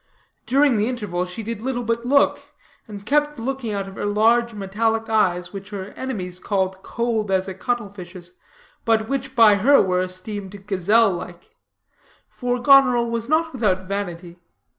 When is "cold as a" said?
6.81-7.53